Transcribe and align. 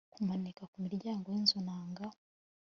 kumanika 0.13 0.63
kumiryango 0.71 1.25
yinzu 1.35 1.59
nanga 1.65 2.05